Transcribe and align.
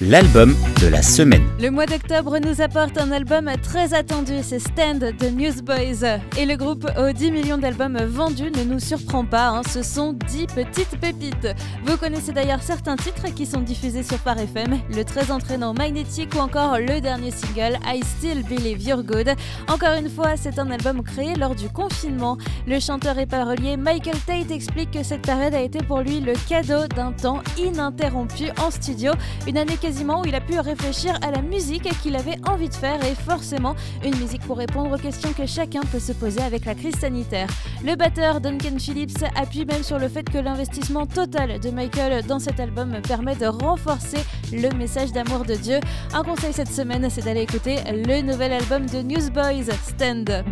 L'album 0.00 0.54
de 0.80 0.86
la 0.86 1.02
semaine. 1.02 1.46
Le 1.60 1.70
mois 1.70 1.86
d'octobre 1.86 2.38
nous 2.38 2.60
apporte 2.60 2.96
un 2.98 3.10
album 3.12 3.50
très 3.62 3.92
attendu, 3.94 4.34
c'est 4.42 4.58
Stand 4.58 4.98
de 4.98 5.28
Newsboys. 5.28 6.20
Et 6.38 6.46
le 6.46 6.56
groupe 6.56 6.86
aux 6.98 7.12
10 7.12 7.30
millions 7.30 7.58
d'albums 7.58 7.98
vendus 8.06 8.50
ne 8.50 8.64
nous 8.64 8.78
surprend 8.78 9.24
pas, 9.24 9.48
hein. 9.48 9.62
ce 9.68 9.82
sont 9.82 10.12
10 10.12 10.46
petites 10.46 10.98
pépites. 11.00 11.48
Vous 11.84 11.96
connaissez 11.96 12.32
d'ailleurs 12.32 12.62
certains 12.62 12.96
titres 12.96 13.34
qui 13.34 13.46
sont 13.46 13.60
diffusés 13.60 14.02
sur 14.02 14.18
Par 14.18 14.38
FM, 14.38 14.78
le 14.94 15.04
très 15.04 15.30
entraînant 15.30 15.74
Magnetic 15.74 16.34
ou 16.34 16.38
encore 16.38 16.78
le 16.78 17.00
dernier 17.00 17.30
single 17.30 17.78
I 17.86 18.00
Still 18.18 18.42
Believe 18.44 18.82
You're 18.82 19.02
Good. 19.02 19.30
Encore 19.68 19.94
une 19.98 20.08
fois, 20.08 20.36
c'est 20.36 20.58
un 20.58 20.70
album 20.70 21.02
créé 21.02 21.34
lors 21.34 21.54
du 21.54 21.68
confinement. 21.68 22.38
Le 22.66 22.78
chanteur 22.80 23.18
et 23.18 23.26
parolier 23.26 23.76
Michael 23.76 24.18
Tate 24.26 24.50
explique 24.50 24.90
que 24.92 25.02
cette 25.02 25.22
période 25.22 25.54
a 25.54 25.60
été 25.60 25.78
pour 25.78 26.00
lui 26.00 26.20
le 26.20 26.34
cadeau 26.48 26.86
d'un 26.94 27.12
temps 27.12 27.42
ininterrompu 27.58 28.50
en 28.62 28.70
studio, 28.70 29.12
une 29.46 29.58
année 29.58 29.76
quasiment 29.80 30.20
où 30.20 30.26
il 30.26 30.34
a 30.34 30.40
pu 30.40 30.58
réfléchir 30.58 31.18
à 31.22 31.30
la 31.30 31.42
musique 31.42 31.88
qu'il 32.02 32.16
avait 32.16 32.36
envie 32.46 32.68
de 32.68 32.74
faire 32.74 33.02
et 33.04 33.14
forcément 33.14 33.74
une 34.04 34.16
musique 34.16 34.42
pour 34.42 34.58
répondre 34.58 34.92
aux 34.94 34.98
questions 34.98 35.32
que 35.32 35.46
chacun 35.46 35.80
peut 35.90 35.98
se 35.98 36.12
poser 36.12 36.40
avec 36.40 36.64
la 36.64 36.74
crise 36.74 36.96
sanitaire. 36.96 37.48
Le 37.84 37.96
batteur 37.96 38.40
Duncan 38.40 38.78
Phillips 38.78 39.24
appuie 39.34 39.64
même 39.64 39.82
sur 39.82 39.98
le 39.98 40.08
fait 40.08 40.28
que 40.28 40.38
l'investissement 40.38 41.06
total 41.06 41.60
de 41.60 41.70
Michael 41.70 42.24
dans 42.26 42.38
cet 42.38 42.60
album 42.60 43.00
permet 43.06 43.36
de 43.36 43.46
renforcer 43.46 44.18
le 44.52 44.68
message 44.76 45.12
d'amour 45.12 45.44
de 45.44 45.54
Dieu. 45.54 45.80
Un 46.12 46.22
conseil 46.22 46.52
cette 46.52 46.72
semaine, 46.72 47.08
c'est 47.10 47.24
d'aller 47.24 47.42
écouter 47.42 47.76
le 47.90 48.22
nouvel 48.22 48.52
album 48.52 48.86
de 48.86 48.98
Newsboys, 48.98 49.72
Stand. 49.86 50.44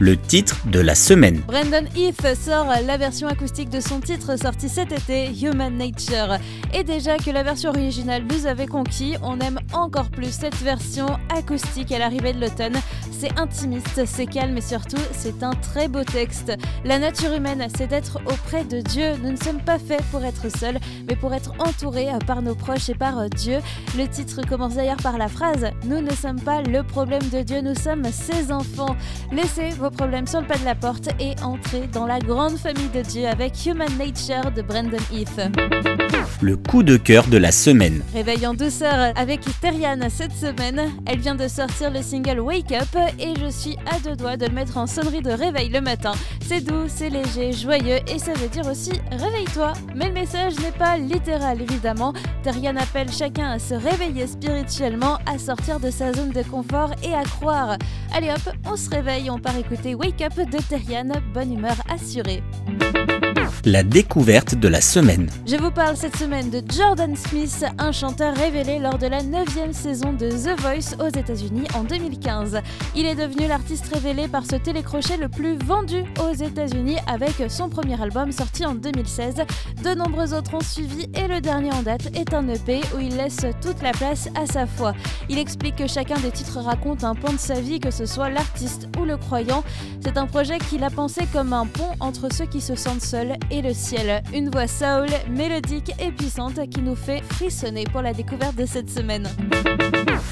Le 0.00 0.16
titre 0.16 0.56
de 0.66 0.80
la 0.80 0.94
semaine. 0.94 1.42
Brandon 1.46 1.84
Heath 1.96 2.26
sort 2.36 2.66
la 2.86 2.96
version 2.96 3.26
acoustique 3.26 3.70
de 3.70 3.80
son 3.80 4.00
titre 4.00 4.36
sorti 4.38 4.68
cet 4.68 4.92
été, 4.92 5.30
Human 5.42 5.76
Nature. 5.76 6.38
Et 6.72 6.84
déjà 6.84 7.16
que 7.16 7.30
la 7.30 7.42
version 7.42 7.70
originale 7.70 8.22
nous 8.30 8.46
avait 8.46 8.66
conquis, 8.66 9.16
on 9.22 9.38
aime 9.40 9.58
encore 9.72 10.10
plus 10.10 10.32
cette 10.32 10.56
version 10.56 11.06
acoustique 11.34 11.92
à 11.92 11.98
l'arrivée 11.98 12.32
de 12.32 12.40
l'automne. 12.40 12.76
C'est 13.10 13.36
intimiste, 13.38 14.04
c'est 14.06 14.26
calme 14.26 14.56
et 14.56 14.60
surtout 14.60 15.00
c'est 15.12 15.42
un 15.42 15.52
très 15.54 15.88
beau 15.88 16.04
texte. 16.04 16.52
La 16.84 16.98
nature 16.98 17.32
humaine, 17.32 17.66
c'est 17.76 17.88
d'être 17.88 18.20
auprès 18.26 18.64
de 18.64 18.80
Dieu. 18.80 19.16
Nous 19.22 19.32
ne 19.32 19.36
sommes 19.36 19.60
pas 19.60 19.78
faits 19.78 20.02
pour 20.12 20.24
être 20.24 20.48
seuls, 20.56 20.78
mais 21.08 21.16
pour 21.16 21.34
être 21.34 21.52
entourés 21.58 22.08
par 22.26 22.42
nos 22.42 22.54
proches 22.54 22.88
et 22.88 22.94
par 22.94 23.28
Dieu. 23.30 23.58
Le 23.96 24.06
titre 24.06 24.42
commence 24.48 24.74
d'ailleurs 24.74 24.98
par 24.98 25.18
la 25.18 25.28
phrase 25.28 25.66
Nous 25.84 26.00
ne 26.00 26.10
sommes 26.10 26.40
pas 26.40 26.62
le 26.62 26.82
problème 26.82 27.28
de 27.32 27.42
Dieu, 27.42 27.60
nous 27.60 27.74
sommes 27.74 28.04
ses 28.12 28.52
enfants. 28.52 28.96
Laissez 29.32 29.70
vos 29.70 29.90
problèmes 29.90 30.26
sur 30.26 30.40
le 30.40 30.46
pas 30.46 30.58
de 30.58 30.64
la 30.64 30.74
porte 30.74 31.08
et 31.20 31.34
entrez 31.42 31.88
dans 31.92 32.06
la 32.06 32.18
grande 32.20 32.56
famille 32.56 32.88
de 32.94 33.02
Dieu 33.02 33.26
avec 33.26 33.66
Human 33.66 33.90
Nature 33.98 34.50
de 34.52 34.62
Brandon 34.62 34.96
Heath. 35.12 35.40
Le 36.40 36.56
coup 36.56 36.82
de 36.82 36.96
cœur 36.96 37.26
de 37.26 37.36
la 37.36 37.50
semaine. 37.50 38.02
Réveil 38.18 38.48
en 38.48 38.54
douceur 38.54 39.12
avec 39.14 39.42
Teriane 39.60 40.10
cette 40.10 40.32
semaine. 40.32 40.90
Elle 41.06 41.20
vient 41.20 41.36
de 41.36 41.46
sortir 41.46 41.92
le 41.92 42.02
single 42.02 42.40
Wake 42.40 42.72
Up 42.72 43.12
et 43.16 43.32
je 43.38 43.48
suis 43.48 43.76
à 43.88 44.00
deux 44.00 44.16
doigts 44.16 44.36
de 44.36 44.46
le 44.46 44.52
mettre 44.52 44.76
en 44.76 44.88
sonnerie 44.88 45.22
de 45.22 45.30
réveil 45.30 45.68
le 45.68 45.80
matin. 45.80 46.10
C'est 46.44 46.60
doux, 46.60 46.88
c'est 46.88 47.10
léger, 47.10 47.52
joyeux 47.52 48.00
et 48.08 48.18
ça 48.18 48.32
veut 48.32 48.48
dire 48.48 48.66
aussi 48.66 48.90
réveille-toi. 49.12 49.72
Mais 49.94 50.08
le 50.08 50.14
message 50.14 50.58
n'est 50.58 50.72
pas 50.72 50.98
littéral 50.98 51.62
évidemment. 51.62 52.12
Teriane 52.42 52.78
appelle 52.78 53.12
chacun 53.12 53.52
à 53.52 53.60
se 53.60 53.74
réveiller 53.74 54.26
spirituellement, 54.26 55.18
à 55.24 55.38
sortir 55.38 55.78
de 55.78 55.92
sa 55.92 56.12
zone 56.12 56.30
de 56.30 56.42
confort 56.42 56.90
et 57.04 57.14
à 57.14 57.22
croire. 57.22 57.76
Allez 58.12 58.30
hop, 58.30 58.52
on 58.68 58.76
se 58.76 58.90
réveille, 58.90 59.30
on 59.30 59.38
part 59.38 59.56
écouter 59.56 59.94
Wake 59.94 60.22
Up 60.22 60.34
de 60.34 60.58
Teriane, 60.58 61.12
bonne 61.32 61.52
humeur 61.52 61.76
assurée. 61.88 62.42
La 63.64 63.82
découverte 63.82 64.54
de 64.54 64.68
la 64.68 64.80
semaine. 64.80 65.28
Je 65.46 65.56
vous 65.56 65.70
parle 65.70 65.96
cette 65.96 66.16
semaine 66.16 66.50
de 66.50 66.62
Jordan 66.72 67.14
Smith, 67.16 67.64
un 67.78 67.92
chanteur 67.92 68.34
révélé 68.34 68.78
lors 68.78 68.98
de 68.98 69.06
la 69.06 69.22
9 69.22 69.72
saison 69.72 70.12
de 70.12 70.28
The 70.30 70.60
Voice 70.60 70.96
aux 70.98 71.08
États-Unis 71.08 71.64
en 71.74 71.84
2015. 71.84 72.60
Il 72.94 73.06
est 73.06 73.14
devenu 73.14 73.46
l'artiste 73.46 73.92
révélé 73.92 74.28
par 74.28 74.44
ce 74.44 74.56
télécrochet 74.56 75.16
le 75.16 75.28
plus 75.28 75.56
vendu 75.58 76.04
aux 76.20 76.34
États-Unis 76.34 76.96
avec 77.06 77.50
son 77.50 77.68
premier 77.68 78.00
album 78.00 78.32
sorti 78.32 78.64
en 78.66 78.74
2016. 78.74 79.36
De 79.82 79.94
nombreux 79.94 80.34
autres 80.34 80.54
ont 80.54 80.60
suivi 80.60 81.06
et 81.14 81.28
le 81.28 81.40
dernier 81.40 81.72
en 81.72 81.82
date 81.82 82.06
est 82.14 82.34
un 82.34 82.46
EP 82.48 82.80
où 82.96 83.00
il 83.00 83.16
laisse 83.16 83.46
toute 83.62 83.82
la 83.82 83.92
place 83.92 84.28
à 84.34 84.46
sa 84.46 84.66
foi. 84.66 84.94
Il 85.28 85.38
explique 85.38 85.76
que 85.76 85.86
chacun 85.86 86.18
des 86.18 86.30
titres 86.30 86.58
raconte 86.58 87.04
un 87.04 87.14
pan 87.14 87.32
de 87.32 87.38
sa 87.38 87.60
vie, 87.60 87.80
que 87.80 87.90
ce 87.90 88.06
soit 88.06 88.30
l'artiste 88.30 88.88
ou 89.00 89.04
le 89.04 89.16
croyant. 89.16 89.64
C'est 90.02 90.18
un 90.18 90.26
projet 90.26 90.58
qu'il 90.58 90.84
a 90.84 90.90
pensé 90.90 91.26
comme 91.32 91.52
un 91.52 91.66
pont 91.66 91.90
entre 92.00 92.32
ceux 92.32 92.46
qui 92.46 92.60
se 92.60 92.74
sentent 92.74 93.02
seuls 93.02 93.37
et 93.50 93.62
le 93.62 93.72
ciel. 93.72 94.22
Une 94.34 94.50
voix 94.50 94.66
soul, 94.66 95.08
mélodique 95.30 95.92
et 96.00 96.10
puissante 96.10 96.60
qui 96.70 96.80
nous 96.80 96.96
fait 96.96 97.22
frissonner 97.22 97.84
pour 97.84 98.02
la 98.02 98.12
découverte 98.12 98.56
de 98.56 98.66
cette 98.66 98.90
semaine. 98.90 99.28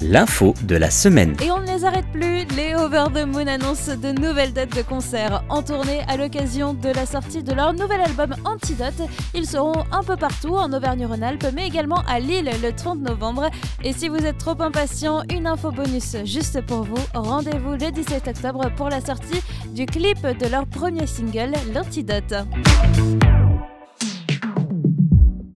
L'info 0.00 0.54
de 0.62 0.76
la 0.76 0.90
semaine. 0.90 1.36
Et 1.42 1.50
on 1.50 1.60
ne 1.60 1.66
les 1.66 1.84
arrête 1.84 2.06
plus, 2.12 2.44
les 2.56 2.74
Over 2.74 3.04
the 3.14 3.26
Moon 3.26 3.46
annoncent 3.46 3.94
de 3.96 4.10
nouvelles 4.10 4.52
dates 4.52 4.76
de 4.76 4.82
concert 4.82 5.44
en 5.48 5.62
tournée 5.62 6.00
à 6.08 6.16
l'occasion 6.16 6.74
de 6.74 6.88
la 6.88 7.06
sortie 7.06 7.42
de 7.42 7.52
leur 7.52 7.72
nouvel 7.72 8.00
album 8.00 8.34
Antidote. 8.44 9.08
Ils 9.34 9.46
seront 9.46 9.84
un 9.92 10.02
peu 10.02 10.16
partout 10.16 10.54
en 10.54 10.72
Auvergne-Rhône-Alpes, 10.72 11.46
mais 11.54 11.66
également 11.66 12.02
à 12.08 12.18
Lille 12.18 12.50
le 12.62 12.72
30 12.72 13.00
novembre. 13.00 13.48
Et 13.84 13.92
si 13.92 14.08
vous 14.08 14.24
êtes 14.24 14.38
trop 14.38 14.60
impatient, 14.60 15.22
une 15.30 15.46
info 15.46 15.70
bonus 15.70 16.16
juste 16.24 16.60
pour 16.62 16.82
vous. 16.82 17.02
Rendez-vous 17.14 17.72
le 17.72 17.90
17 17.90 18.28
octobre 18.28 18.70
pour 18.76 18.88
la 18.88 19.00
sortie 19.00 19.40
du 19.74 19.86
clip 19.86 20.20
de 20.22 20.48
leur 20.48 20.66
premier 20.66 21.06
single, 21.06 21.52
L'Antidote. 21.72 22.34
you 22.96 23.31